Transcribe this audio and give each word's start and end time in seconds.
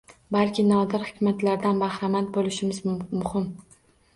Balki 0.35 0.63
nodir 0.69 1.03
hikmatlaridan 1.09 1.83
bahramand 1.83 2.33
bo‘lishimiz– 2.39 2.81
muhim. 3.21 3.47